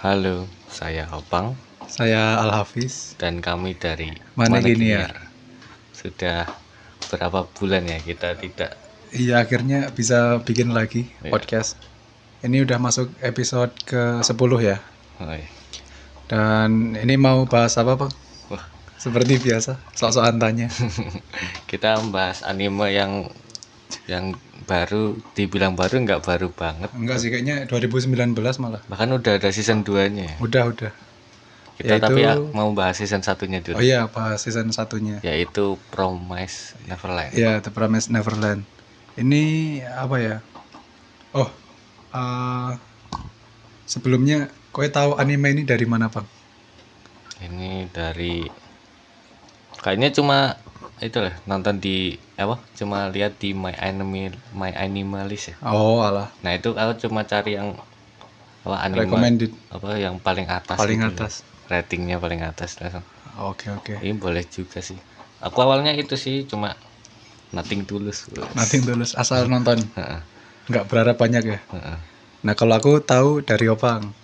[0.00, 1.52] Halo, saya Opang
[1.84, 3.14] Saya Al Hafiz.
[3.16, 5.10] dan kami dari Mana gini ya?
[5.92, 6.48] Sudah
[7.10, 8.76] berapa bulan ya kita tidak
[9.10, 11.34] Iya akhirnya bisa bikin lagi Iya.
[11.34, 11.74] podcast.
[12.40, 14.32] Ini udah masuk episode ke 10
[14.62, 14.78] ya.
[15.20, 15.50] oh, iya.
[16.30, 18.12] Dan ini mau bahas apa Bang?
[18.48, 18.64] Wah,
[18.96, 20.70] Seperti biasa, sok-sokan tanya.
[21.70, 23.12] kita membahas anime yang
[24.06, 24.30] yang
[24.70, 28.78] baru dibilang baru nggak baru banget Enggak sih kayaknya 2019 malah.
[28.86, 30.92] bahkan udah ada season 2 nya Udah udah.
[31.74, 35.18] kita Yaitu- tapi ya, mau bahas season satunya Oh dulu iya bahas season satunya.
[35.20, 38.62] yaitu Promise Neverland Ya The Promised Neverland.
[39.16, 39.42] Ini
[39.84, 40.36] apa ya?
[41.32, 41.50] Oh,
[42.10, 42.70] eh,
[43.84, 46.24] sebelumnya kowe tahu anime ini dari mana Bang?
[47.40, 48.46] ini dari
[49.76, 50.54] kayaknya cuma
[51.00, 56.28] itu lah nonton di apa cuma lihat di my anime my animalist ya Oh alah,
[56.44, 57.72] nah itu aku cuma cari yang
[58.64, 61.24] apa anime recommended apa yang paling atas paling gitu.
[61.24, 61.40] atas.
[61.72, 63.04] ratingnya paling atas langsung
[63.40, 63.94] Oke oke.
[64.04, 65.00] ini boleh juga sih
[65.40, 66.76] aku awalnya itu sih cuma
[67.56, 69.80] nothing tulus Nanti tulus asal nonton,
[70.70, 71.58] nggak berharap banyak ya.
[72.46, 74.14] Nah kalau aku tahu dari Opang.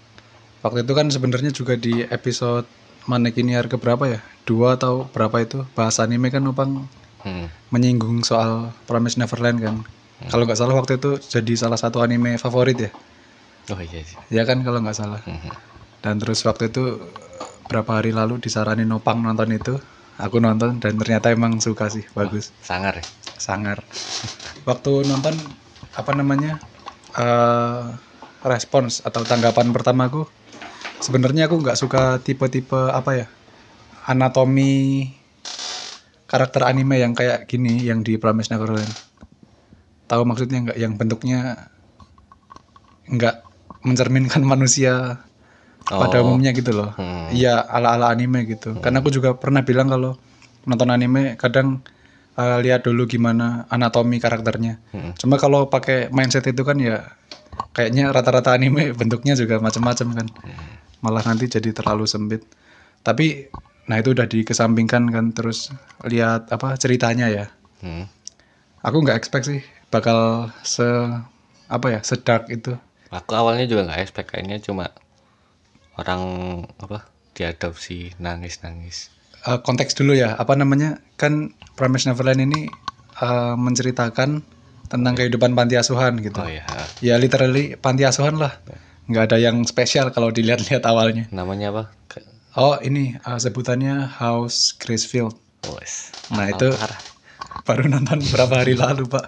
[0.62, 2.66] Waktu itu kan sebenarnya juga di episode
[3.06, 4.20] Manekiniar ke berapa ya?
[4.46, 6.86] Dua atau berapa itu bahas anime kan Opang
[7.26, 9.74] Hmm, menyinggung soal Promise Neverland kan.
[10.30, 12.90] Kalau nggak salah waktu itu jadi salah satu anime favorit ya.
[13.74, 15.18] oh iya sih Ya kan kalau nggak salah.
[15.26, 15.50] Mhm.
[16.06, 16.82] Dan terus waktu itu
[17.66, 19.74] berapa hari lalu disaranin Opang nonton itu.
[20.16, 22.48] Aku nonton dan ternyata emang suka sih, bagus.
[22.64, 23.04] sangar ya
[23.36, 23.84] sangar
[24.64, 25.36] waktu nonton
[25.92, 26.56] apa namanya
[27.20, 27.84] eh
[28.46, 30.24] respons atau tanggapan pertamaku
[31.00, 33.26] sebenarnya aku nggak suka tipe-tipe apa ya
[34.06, 35.10] anatomi
[36.26, 38.90] karakter anime yang kayak gini yang di Promise Neverland.
[40.06, 40.78] Tahu maksudnya nggak?
[40.78, 41.70] Yang bentuknya
[43.06, 43.36] nggak
[43.86, 45.22] mencerminkan manusia
[45.86, 46.30] pada Oh.
[46.34, 46.90] umumnya gitu loh.
[46.98, 47.30] Hmm.
[47.30, 48.74] iya ala-ala anime gitu.
[48.82, 50.18] Karena aku juga pernah bilang kalau
[50.66, 51.78] nonton anime kadang
[52.34, 54.82] uh, lihat dulu gimana anatomi karakternya.
[54.90, 55.14] Hmm.
[55.14, 57.06] cuma kalau pakai mindset itu kan ya
[57.70, 60.26] kayaknya rata-rata anime bentuknya juga macam-macam kan
[61.00, 62.44] malah nanti jadi terlalu sempit.
[63.04, 63.50] Tapi
[63.86, 65.70] nah itu udah dikesampingkan kan terus
[66.06, 67.46] lihat apa ceritanya ya.
[67.84, 68.08] Hmm.
[68.80, 69.60] aku nggak expect sih
[69.92, 70.86] bakal se
[71.66, 72.74] apa ya sedak itu.
[73.10, 74.90] Aku awalnya juga nggak expect kayaknya cuma
[75.98, 76.22] orang
[76.80, 79.10] apa diadopsi nangis-nangis.
[79.46, 82.70] Eh, konteks dulu ya apa namanya kan Promise Neverland ini
[83.20, 84.42] eh, menceritakan
[84.86, 86.38] tentang kehidupan panti asuhan gitu.
[86.38, 86.62] Oh ya,
[87.02, 88.54] ya literally panti asuhan lah
[89.06, 91.30] nggak ada yang spesial kalau dilihat-lihat awalnya.
[91.30, 91.84] Namanya apa?
[92.56, 95.36] Oh ini eh, sebutannya House Gracefield.
[95.66, 96.14] Wes.
[96.30, 97.00] nah itu Parah.
[97.66, 99.26] baru nonton beberapa hari lalu pak.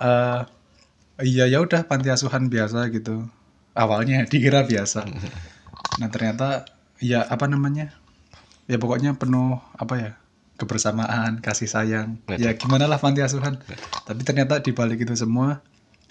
[0.00, 0.40] Eh,
[1.24, 3.26] iya ya udah panti asuhan biasa gitu.
[3.74, 5.08] Awalnya dikira biasa.
[5.98, 6.68] Nah ternyata
[7.02, 7.90] ya apa namanya?
[8.70, 10.10] Ya pokoknya penuh apa ya
[10.54, 12.22] kebersamaan kasih sayang.
[12.38, 13.58] Ya gimana lah panti asuhan.
[14.06, 15.58] Tapi ternyata di balik itu semua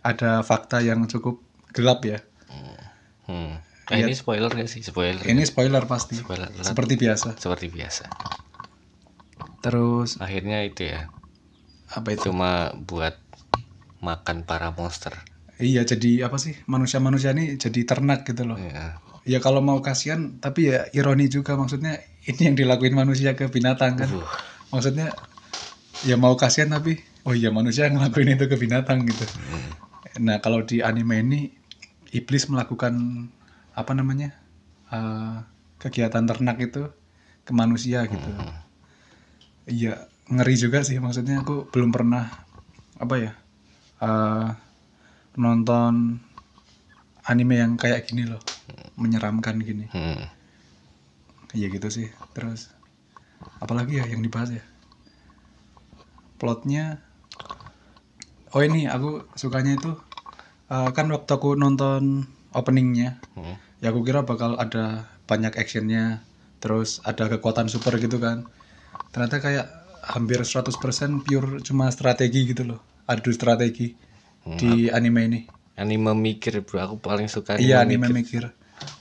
[0.04, 1.40] ada fakta yang cukup
[1.72, 2.20] gelap ya.
[2.52, 2.82] Hmm.
[3.28, 4.79] Nah, ini spoiler gak sih?
[4.79, 5.22] Spoiler.
[5.28, 6.16] ini spoiler pasti.
[6.16, 6.47] Spoiler.
[6.63, 7.35] Seperti biasa.
[7.35, 8.06] Seperti biasa.
[9.63, 11.07] terus Akhirnya itu ya,
[11.88, 12.31] apa itu?
[12.31, 13.16] Cuma buat
[14.03, 15.16] makan para monster.
[15.56, 16.59] iya jadi apa sih?
[16.67, 18.59] Manusia-manusia ini jadi ternak gitu loh.
[18.59, 19.00] Ya.
[19.23, 21.56] ya kalau mau kasihan tapi ya ironi juga.
[21.56, 24.12] Maksudnya ini yang dilakuin manusia ke binatang kan.
[24.12, 24.28] Uh,
[24.75, 25.16] maksudnya
[26.03, 29.23] ya mau kasihan tapi oh iya manusia yang ngelakuin itu ke binatang gitu.
[30.19, 31.41] Nah kalau di anime ini
[32.13, 32.94] iblis melakukan
[33.74, 34.31] apa namanya
[34.94, 35.38] eh,
[35.81, 36.88] kegiatan ternak itu
[37.44, 38.31] ke manusia gitu
[39.68, 42.29] iya ngeri juga sih maksudnya aku belum pernah
[43.01, 43.31] apa ya
[44.00, 44.47] eh,
[45.35, 46.22] nonton
[47.25, 48.40] anime yang kayak gini loh
[48.95, 50.44] menyeramkan gini hmm.
[51.53, 52.09] Iya gitu sih.
[52.34, 52.74] Terus
[53.62, 54.66] apalagi ya yang dibahas ya?
[56.41, 57.00] Plotnya
[58.53, 59.97] Oh ini aku sukanya itu
[60.73, 63.57] eh, kan waktu aku nonton openingnya Hmm.
[63.81, 66.21] ya aku kira bakal ada banyak actionnya
[66.62, 68.48] terus ada kekuatan super gitu kan.
[69.13, 69.68] Ternyata kayak
[70.03, 73.95] hampir 100% pure cuma strategi gitu loh adu strategi
[74.44, 75.42] di anime ini.
[75.74, 78.53] Anime mikir bro, aku paling suka iya anime mikir.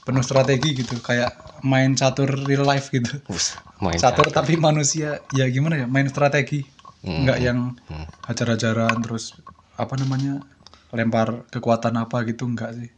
[0.03, 1.31] penuh strategi gitu kayak
[1.63, 3.23] main catur real life gitu.
[3.31, 6.67] Us, main catur tapi manusia ya gimana ya main strategi.
[7.03, 7.27] Hmm.
[7.27, 7.59] nggak yang
[7.91, 8.07] Hmm.
[8.27, 9.35] hajar-hajaran terus
[9.75, 10.39] apa namanya
[10.97, 12.89] lempar kekuatan apa gitu enggak sih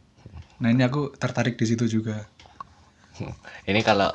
[0.62, 2.16] nah ini aku tertarik di situ juga
[3.70, 4.12] Ini kalau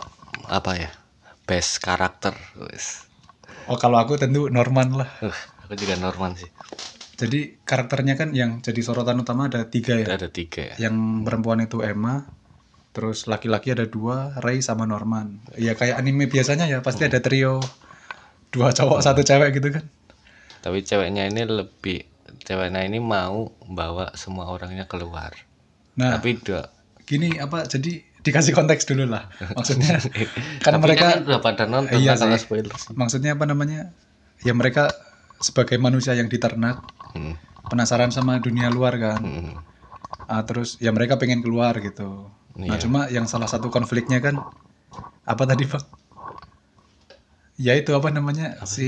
[0.48, 0.90] apa ya?
[1.50, 2.38] Best karakter.
[3.70, 5.34] Oh kalau aku tentu Norman lah Uh,
[5.66, 6.50] aku juga Norman sih.
[7.22, 10.76] jadi karakternya kan yang jadi sorotan utama ada tiga ya Ada tiga ya.
[10.90, 12.26] yang perempuan itu Emma
[12.96, 17.62] terus laki-laki ada dua Ray sama Norman ya kayak anime biasanya ya pasti ada trio
[18.52, 19.86] dua cowok satu cewek gitu kan
[20.62, 22.06] tapi ceweknya ini lebih
[22.48, 25.34] ceweknya ini mau bawa semua orangnya keluar.
[26.00, 26.64] Nah tapi udah
[27.10, 27.92] gini apa jadi
[28.22, 29.24] dikasih konteks dulu lah.
[29.58, 29.98] Maksudnya
[30.66, 32.46] kan tapi mereka kan udah pada nonton Iya nah, sih.
[32.46, 33.82] spoiler maksudnya apa namanya?
[34.46, 34.94] Ya mereka
[35.42, 36.78] sebagai manusia yang diternak
[37.14, 37.36] Hmm,
[37.72, 39.22] penasaran sama dunia luar kan.
[39.26, 39.64] Hmm,
[40.32, 42.32] Ah, terus ya mereka pengen keluar gitu.
[42.68, 42.84] Nah Iya.
[42.84, 44.36] cuma yang salah satu konfliknya kan
[45.28, 45.84] apa tadi pak?
[47.66, 48.46] Ya itu apa namanya?
[48.74, 48.88] Si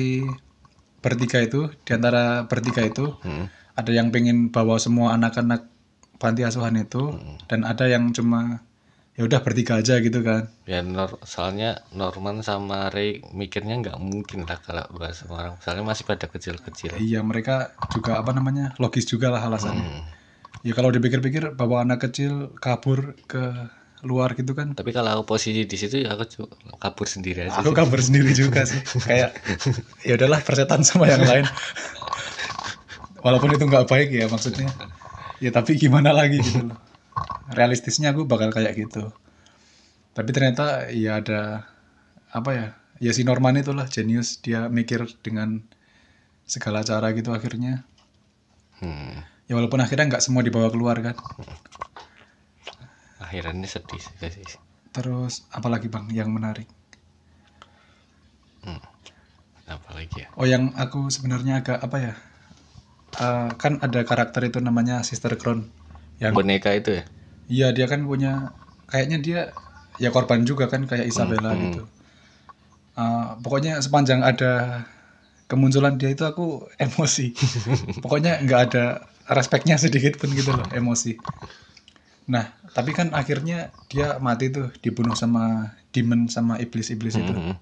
[1.03, 3.75] bertiga itu di antara bertiga itu hmm.
[3.75, 5.67] ada yang pengen bawa semua anak-anak
[6.15, 7.35] panti asuhan itu Hmm.
[7.45, 8.63] dan ada yang cuma
[9.13, 14.41] ya udah bertiga aja gitu kan ya nor- soalnya Norman sama Ray mikirnya nggak mungkin
[14.41, 17.55] lah kalau buat semua orang soalnya masih pada kecil-kecil iya mereka
[17.91, 20.03] juga apa namanya logis juga lah alasannya Hmm.
[20.63, 23.43] ya kalau dipikir-pikir bawa anak kecil kabur ke
[24.03, 24.75] luar gitu kan.
[24.75, 26.45] Tapi kalau aku posisi di situ ya aku
[26.77, 27.63] kabur sendiri aja.
[27.63, 28.79] Aku kabur sendiri juga sih.
[29.07, 29.33] Kayak
[30.07, 31.47] ya udahlah persetan sama yang lain.
[33.23, 34.69] Walaupun itu nggak baik ya maksudnya.
[35.39, 36.77] Ya tapi gimana lagi gitu loh.
[37.55, 39.09] Realistisnya aku bakal kayak gitu.
[40.13, 41.65] Tapi ternyata ya ada
[42.29, 42.67] apa ya
[42.99, 44.43] ya si Norman itulah jenius.
[44.43, 45.63] Dia mikir dengan
[46.43, 47.87] segala cara gitu akhirnya.
[48.83, 49.23] Hmm.
[49.47, 51.15] ya walaupun akhirnya nggak semua dibawa keluar kan
[53.33, 54.45] akhirnya sedih sih
[54.93, 56.69] terus apalagi bang yang menarik
[59.67, 62.13] apa lagi ya oh yang aku sebenarnya agak apa ya
[63.13, 65.69] Eh, kan ada karakter itu namanya Sister Crown
[66.17, 67.03] yang boneka itu ya
[67.45, 68.49] Iya dia kan punya
[68.89, 69.39] kayaknya dia
[70.01, 71.65] ya korban juga kan kayak Isabella Hmm, hmm.
[71.69, 71.81] gitu.
[72.93, 74.85] Uh, pokoknya sepanjang ada
[75.49, 77.33] kemunculan dia itu aku emosi.
[78.03, 78.85] pokoknya nggak ada
[79.29, 81.17] respeknya sedikit pun gitu loh emosi.
[82.29, 87.33] Nah tapi kan akhirnya dia mati tuh dibunuh sama demon sama iblis-iblis itu.
[87.33, 87.55] Hmm.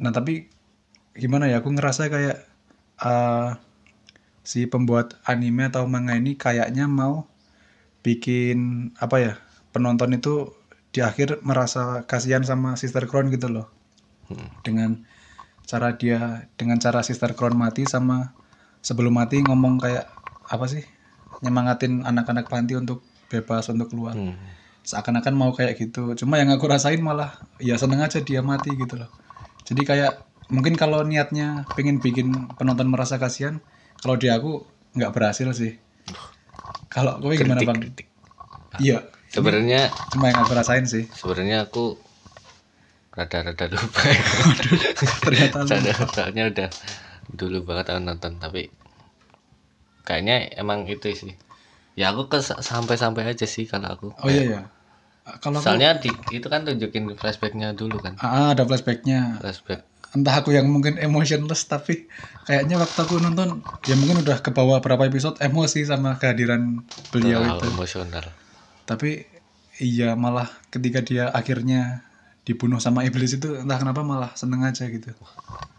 [0.00, 0.48] Nah tapi
[1.16, 2.38] gimana ya aku ngerasa kayak
[3.00, 3.56] uh,
[4.42, 7.28] si pembuat anime atau manga ini kayaknya mau
[8.02, 9.32] bikin apa ya
[9.70, 10.50] penonton itu
[10.92, 13.70] di akhir merasa kasihan sama Sister Crown gitu loh
[14.32, 14.48] Hmm.
[14.64, 14.90] dengan
[15.66, 18.32] cara dia dengan cara Sister Crown mati sama
[18.80, 20.08] sebelum mati ngomong kayak
[20.48, 20.84] apa sih
[21.42, 24.14] nyemangatin anak-anak panti untuk bebas untuk keluar.
[24.16, 24.36] Hmm.
[24.82, 26.10] seakan-akan mau kayak gitu.
[26.18, 29.06] Cuma yang aku rasain malah ya seneng aja dia mati gitu loh.
[29.62, 33.62] Jadi kayak mungkin kalau niatnya pengen bikin penonton merasa kasihan
[34.02, 34.66] kalau di aku
[34.98, 35.78] nggak berhasil sih.
[36.90, 37.78] Kalau gue gimana bang?
[37.78, 38.10] kritik.
[38.82, 39.06] iya.
[39.30, 41.06] Sebenarnya cuma yang aku rasain sih.
[41.14, 41.96] sebenarnya aku
[43.14, 44.02] rada-rada lupa.
[45.24, 45.62] Ternyata
[46.10, 46.68] soalnya udah
[47.30, 48.81] dulu banget aku nonton tapi
[50.06, 51.34] kayaknya emang itu sih.
[51.98, 54.06] Ya aku ke sampai-sampai aja sih kalau aku.
[54.16, 54.62] Oh iya ya
[55.38, 58.18] kalau aku- soalnya di, itu kan tunjukin flashbacknya dulu kan.
[58.18, 59.38] Ah, ada flashbacknya.
[59.38, 59.86] Flashback.
[60.12, 62.10] Entah aku yang mungkin emotionless tapi
[62.44, 66.84] kayaknya waktu aku nonton ya mungkin udah ke bawah berapa episode emosi sama kehadiran
[67.14, 67.66] beliau terlalu itu.
[67.72, 68.24] emosional.
[68.84, 69.24] Tapi
[69.80, 72.04] iya malah ketika dia akhirnya
[72.42, 75.14] dibunuh sama iblis itu entah kenapa malah seneng aja gitu.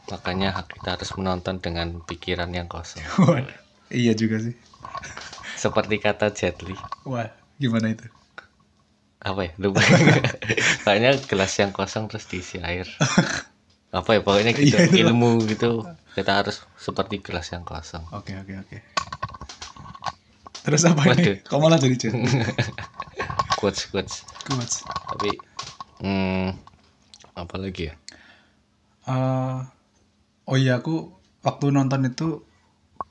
[0.09, 3.03] Makanya kita harus menonton dengan pikiran yang kosong
[3.93, 4.57] iya juga sih.
[5.55, 6.75] Seperti kata Jet Li.
[7.07, 7.29] Wah
[7.61, 8.03] gimana itu?
[9.23, 9.51] Apa ya?
[9.61, 9.79] Lupa.
[10.83, 12.89] Kayaknya gelas yang kosong terus diisi air.
[13.97, 14.21] Apa ya?
[14.25, 14.75] Pokoknya gitu.
[14.75, 15.88] Iya, ilmu gitu.
[16.17, 18.03] Kita harus seperti gelas yang kosong.
[18.12, 18.77] Oke oke oke.
[20.63, 21.19] Terus apa Waduh.
[21.19, 22.15] ini kok malah jadi chat
[23.59, 24.23] quotes quotes.
[24.47, 24.88] Quotes.
[25.12, 25.43] tapi
[26.00, 26.55] hmm,
[27.35, 27.93] apa lagi ya?
[29.03, 29.57] Eh,
[30.47, 31.12] oh iya aku
[31.43, 32.47] waktu nonton itu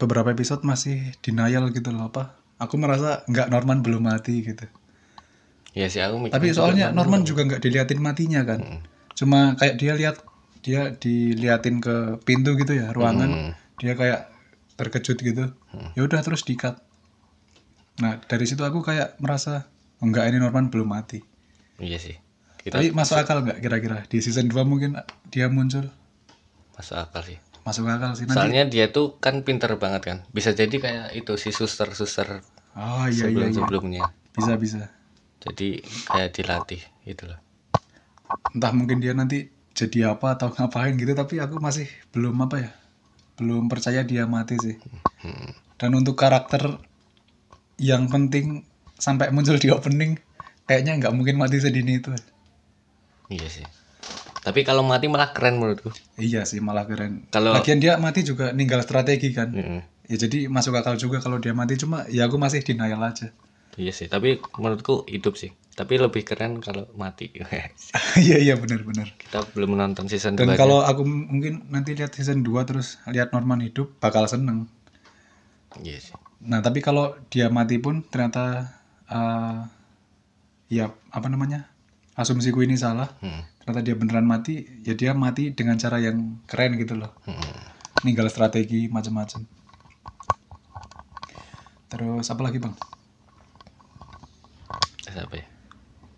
[0.01, 2.37] beberapa episode masih denial gitu loh apa?
[2.63, 4.67] Aku merasa nggak Norman belum mati gitu.
[5.73, 7.29] Ya sih aku tapi soalnya Norman belum.
[7.29, 8.61] juga nggak diliatin matinya kan.
[8.61, 8.81] Mm.
[9.13, 10.25] cuma kayak dia lihat
[10.65, 13.29] dia diliatin ke pintu gitu ya ruangan.
[13.29, 13.53] Hmm.
[13.77, 14.33] dia kayak
[14.81, 15.45] terkejut gitu.
[15.93, 16.81] Ya udah terus dikat
[18.01, 19.69] nah dari situ aku kayak merasa
[20.01, 21.21] "Oh, enggak ini Norman belum mati.
[21.77, 22.17] Iya sih.
[22.57, 24.09] Kita tapi masuk akal nggak kira-kira?
[24.09, 24.97] Di season 2 mungkin
[25.29, 25.93] dia muncul.
[26.73, 30.19] Masuk akal sih masuk akal sih nanti soalnya dia tuh kan pinter banget kan.
[30.35, 32.43] Bisa jadi kayak itu si suster suster
[32.75, 33.57] oh iya iya sebelum iya.
[33.57, 34.05] sebelumnya
[34.35, 34.81] bisa bisa.
[35.43, 36.83] Jadi kayak dilatih
[37.27, 37.39] loh.
[38.55, 42.71] Entah mungkin dia nanti jadi apa atau ngapain gitu tapi aku masih belum apa ya
[43.41, 44.77] belum percaya dia mati sih.
[45.23, 45.55] Hmm.
[45.79, 46.83] dan untuk karakter
[47.79, 48.67] yang penting
[48.99, 50.19] sampai muncul di opening
[50.67, 52.11] kayaknya nggak mungkin mati sedini itu.
[53.31, 53.82] Iya sih
[54.43, 55.95] tapi kalau mati malah keren menurutku.
[56.19, 57.31] Iya sih malah keren.
[57.31, 59.55] Kalau- lagian dia mati juga ninggal strategi kan.
[59.55, 59.81] Mm-mm.
[60.11, 61.79] ya jadi masuk akal juga kalau dia mati.
[61.79, 63.31] Cuma ya aku masih denial aja.
[63.79, 65.55] Iya sih tapi menurutku hidup sih.
[65.73, 67.33] Tapi lebih keren kalau mati.
[68.27, 72.45] iya iya benar-benar Kita belum menonton season dan 2 kalau aku mungkin nanti lihat season
[72.45, 74.67] 2 terus lihat Norman hidup bakal seneng.
[75.81, 76.13] Iya sih.
[76.43, 78.69] nah tapi kalau dia mati pun ternyata
[79.07, 79.59] eh,
[80.69, 81.71] ya apa namanya?
[82.13, 83.09] Asumsiku ini salah.
[83.25, 83.41] Hmm.
[83.63, 87.39] Ternyata dia beneran mati ya dia mati dengan cara yang keren gitu loh Hmm.
[88.03, 89.47] ninggal strategi macam-macam
[91.87, 92.75] terus apa lagi bang
[95.13, 95.47] apa ya?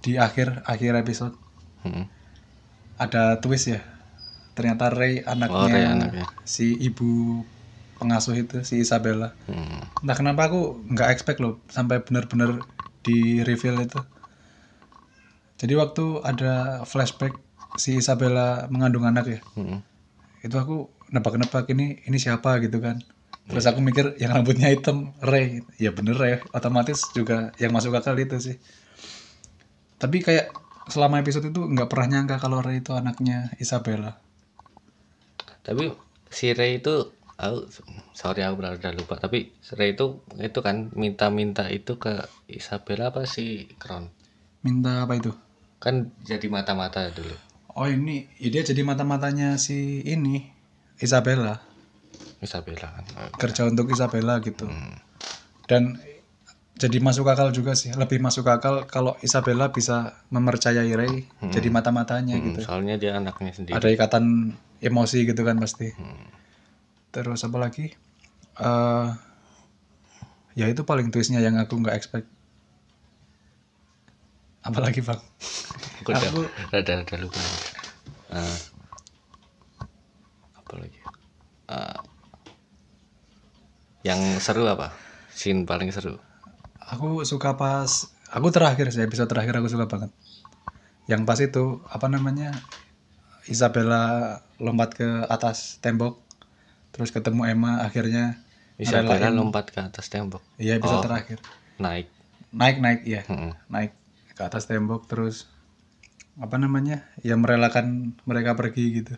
[0.05, 1.35] di akhir akhir episode
[1.85, 2.09] Hmm.
[2.97, 3.85] ada twist ya
[4.57, 6.25] ternyata Ray anaknya, Oh, Ray anaknya.
[6.49, 7.43] si ibu
[8.01, 9.85] pengasuh itu si Isabella Hmm.
[10.01, 12.65] entah kenapa aku nggak expect loh sampai benar-benar
[13.05, 14.01] di reveal itu
[15.65, 17.41] jadi waktu ada flashback
[17.81, 19.81] si Isabella mengandung anak ya Hmm.
[20.45, 22.61] itu aku nebak-nebak ini ini siapa?
[22.61, 23.01] gitu kan.
[23.49, 28.13] Terus aku mikir yang rambutnya hitam Ray ya bener Ray otomatis juga yang masuk akal
[28.21, 28.57] itu sih.
[29.97, 30.53] Tapi kayak
[30.93, 34.21] selama episode itu nggak pernah nyangka kalau Ray itu anaknya Isabella.
[35.65, 35.93] Tapi
[36.29, 37.09] si Ray itu
[37.41, 37.69] aku
[38.15, 43.69] sorry aku udah lupa tapi Ray itu itu kan minta-minta itu ke Isabella apa si
[43.81, 44.07] Kron
[44.63, 45.35] minta apa itu
[45.85, 47.37] kan jadi mata-mata dulu.
[47.77, 50.49] Oh ini ya dia jadi mata-matanya si ini
[50.97, 51.61] Isabella.
[52.41, 53.05] Isabella kan.
[53.37, 54.65] Kerja untuk Isabella gitu.
[54.65, 54.97] Hmm.
[55.65, 55.97] dan
[56.77, 57.89] jadi masuk akal juga sih.
[57.93, 62.61] Lebih masuk akal kalau Isabella bisa mempercayai Ray jadi mata-matanya Hmm, gitu.
[62.69, 63.73] soalnya dia anaknya sendiri.
[63.73, 65.93] Ada ikatan emosi gitu kan pasti.
[65.93, 66.33] Hmm.
[67.13, 67.95] terus apa lagi?
[68.59, 69.07] Eh
[70.55, 72.27] ya itu paling twistnya yang aku nggak expect.
[74.65, 75.21] Apalagi bang
[76.05, 77.41] aku udah Aku- rada rada lupa.
[78.29, 78.59] Ah.
[80.55, 81.01] apa lagi?
[81.67, 81.99] Ah.
[84.03, 84.93] yang seru apa?
[85.31, 86.21] Scene paling seru?
[86.85, 87.89] Aku suka pas
[88.29, 90.13] aku terakhir sih episode terakhir aku suka banget.
[91.07, 92.53] Yang pas itu apa namanya?
[93.45, 96.17] Isabella lompat ke atas tembok
[96.91, 98.41] terus ketemu Emma akhirnya
[98.77, 100.41] Isabella lompat ke atas tembok?
[100.57, 101.05] Iya episode Oh.
[101.05, 101.39] terakhir.
[101.77, 102.09] naik.
[102.51, 103.53] Naik naik ya Mm-mm.
[103.67, 103.93] naik
[104.33, 105.49] ke atas tembok terus
[106.35, 109.15] apa namanya ya merelakan mereka pergi gitu.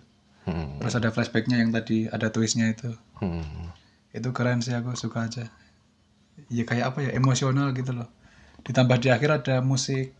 [0.46, 0.78] Hmm.
[0.78, 2.94] terus ada flashbacknya yang tadi ada twistnya itu.
[3.18, 3.74] Hmm.
[4.14, 5.50] itu keren sih aku suka aja.
[6.52, 8.08] Ya kayak apa ya emosional gitu loh.
[8.62, 10.14] Ditambah di akhir ada musik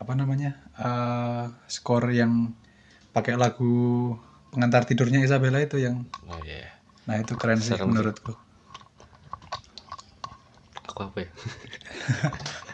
[0.00, 2.56] apa namanya eh skor yang
[3.12, 4.16] pakai lagu
[4.48, 6.80] pengantar tidurnya Isabella itu yang oh iya.
[7.04, 7.90] Nah itu keren sih Serem sih.
[7.92, 8.32] menurutku.
[10.88, 11.30] Aku apa ya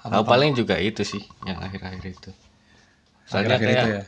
[0.00, 2.30] aku paling juga itu sih yang akhir-akhir itu.
[3.28, 4.02] Soalnya Akhir-akhir kayak itu ya?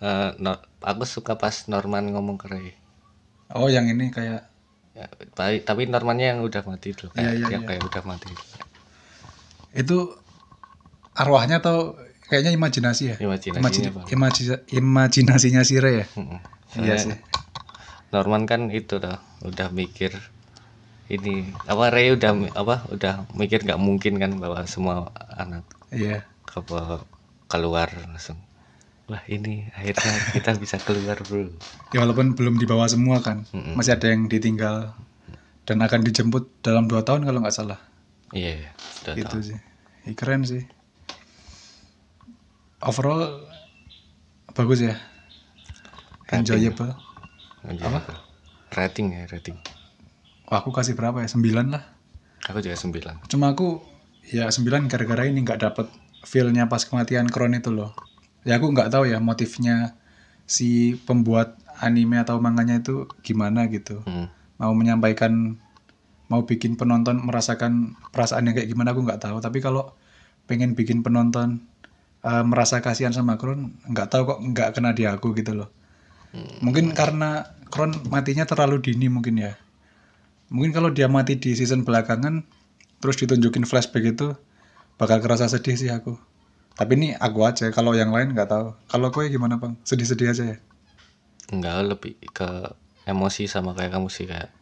[0.00, 2.70] eh, no- aku suka pas Norman ngomong ke Ray.
[3.54, 4.46] Oh yang ini kayak
[4.96, 7.68] Ya, tapi, tapi Normannya yang udah mati dulu kayak Iya, iya, yang iya.
[7.68, 8.32] kayak udah mati
[9.76, 9.98] itu.
[11.12, 12.00] Arwahnya atau
[12.32, 13.16] kayaknya imajinasi ya?
[13.20, 14.06] Imajinasinya, Imaji- Bang.
[14.08, 16.06] imaji- imajinasinya si Ray ya?
[16.80, 17.16] Iya sih.
[18.08, 20.16] Norman kan itu dah udah mikir
[21.06, 25.62] ini apa Ray udah apa udah mikir nggak mungkin kan bahwa semua anak
[25.94, 26.26] iya.
[26.50, 27.06] apa
[27.46, 28.42] keluar langsung.
[29.06, 31.46] Wah ini akhirnya kita bisa keluar bro.
[31.94, 33.78] Ya walaupun belum dibawa semua kan Mm-mm.
[33.78, 34.98] masih ada yang ditinggal
[35.62, 37.78] dan akan dijemput dalam dua tahun kalau nggak salah.
[38.34, 38.74] Iya
[39.06, 39.58] udah itu sih.
[40.10, 40.66] Ih, keren sih.
[42.82, 43.46] Overall
[44.58, 44.98] bagus ya.
[46.34, 46.98] Enjoyable.
[47.62, 48.26] Apa?
[48.74, 49.54] Rating ya rating
[50.50, 51.28] aku kasih berapa ya?
[51.28, 51.82] 9 lah.
[52.46, 53.26] Aku juga sembilan.
[53.26, 53.82] Cuma aku
[54.30, 55.86] ya 9 gara-gara ini nggak dapet
[56.22, 57.94] feelnya pas kematian Kron itu loh.
[58.46, 59.98] Ya aku nggak tahu ya motifnya
[60.46, 64.02] si pembuat anime atau manganya itu gimana gitu.
[64.06, 64.30] Hmm.
[64.56, 65.60] mau menyampaikan
[66.32, 69.36] mau bikin penonton merasakan perasaan yang kayak gimana aku nggak tahu.
[69.42, 69.92] Tapi kalau
[70.48, 71.66] pengen bikin penonton
[72.24, 75.68] eh, merasa kasihan sama Kron nggak tahu kok nggak kena di aku gitu loh.
[76.62, 79.58] Mungkin karena Kron matinya terlalu dini mungkin ya
[80.48, 82.46] mungkin kalau dia mati di season belakangan
[83.02, 84.34] terus ditunjukin flashback itu
[84.96, 86.16] bakal kerasa sedih sih aku.
[86.76, 88.76] Tapi ini aku aja kalau yang lain nggak tahu.
[88.88, 89.76] Kalau kowe gimana bang?
[89.84, 90.58] Sedih-sedih aja ya?
[91.52, 92.48] Enggak lebih ke
[93.08, 94.52] emosi sama kayak kamu sih kayak.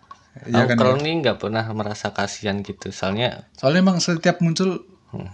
[0.50, 4.82] Iya aku kan, kalau ini nggak pernah merasa kasihan gitu soalnya soalnya emang setiap muncul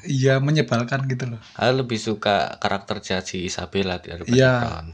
[0.05, 1.41] ya menyebalkan gitu loh.
[1.57, 4.55] Aku lebih suka karakter jadi Isabella daripada Iya.
[4.61, 4.87] Kron.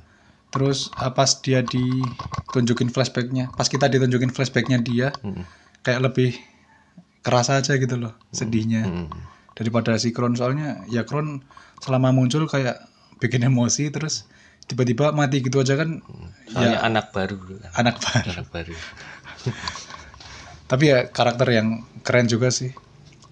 [0.48, 5.42] Terus uh, pas dia ditunjukin flashbacknya pas kita ditunjukin flashbacknya dia Hmm.
[5.82, 6.36] kayak lebih
[7.20, 8.86] kerasa aja gitu loh sedihnya.
[8.86, 9.08] Hmm.
[9.52, 11.40] daripada si Kron soalnya ya Kron
[11.78, 12.76] selama muncul kayak
[13.18, 14.28] bikin emosi terus
[14.66, 16.02] tiba-tiba mati gitu aja kan
[16.46, 17.40] soalnya anak baru.
[17.72, 18.28] anak baru.
[18.32, 18.74] Anak baru.
[20.70, 21.68] Tapi ya karakter yang
[22.02, 22.74] keren juga sih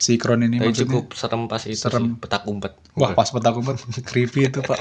[0.05, 2.05] si Kron ini Tapi cukup serem pas itu Serem.
[2.05, 2.77] sih, petak umpet.
[2.93, 4.77] wah pas petak umpet creepy itu pak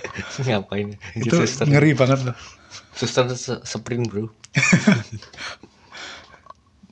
[0.44, 1.00] Ngapain?
[1.14, 1.64] itu suster.
[1.64, 2.36] ngeri banget loh
[2.92, 4.28] Suster se- sprint, Bro.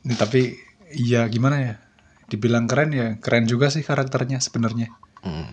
[0.03, 0.57] Ini tapi
[0.91, 1.75] ya gimana ya
[2.27, 5.49] dibilang keren ya keren juga sih karakternya sebenarnya Hmm.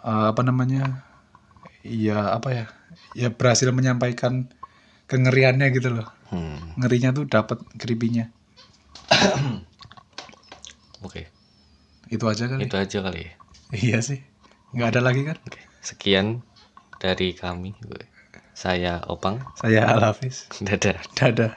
[0.00, 1.02] Eh, apa namanya
[1.82, 2.64] ya apa ya
[3.12, 4.46] ya berhasil menyampaikan
[5.04, 6.74] kengeriannya gitu loh Hmm.
[6.76, 8.30] ngerinya tuh dapat creepy-nya
[11.02, 11.28] Oke.
[12.12, 13.32] Itu aja kali Itu aja kali ya.
[13.74, 14.18] iya sih
[14.74, 15.60] nggak ada lagi kan Oke.
[15.84, 16.40] Sekian
[17.02, 17.76] dari kami.
[18.54, 19.36] Saya Opang.
[19.58, 20.96] saya Alafis Dadah.
[21.18, 21.52] dadah